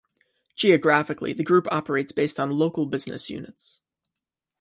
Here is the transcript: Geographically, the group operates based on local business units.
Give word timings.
Geographically, 0.55 1.31
the 1.31 1.43
group 1.43 1.67
operates 1.71 2.11
based 2.11 2.39
on 2.39 2.49
local 2.57 2.87
business 2.87 3.29
units. 3.29 3.79